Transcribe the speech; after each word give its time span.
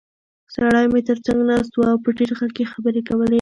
سړی 0.53 0.85
مې 0.91 1.01
تر 1.09 1.17
څنګ 1.25 1.39
ناست 1.49 1.71
و 1.75 1.81
او 1.91 1.97
په 2.03 2.09
ټیټ 2.17 2.31
غږ 2.39 2.53
یې 2.61 2.71
خبرې 2.73 3.01
کولې. 3.07 3.29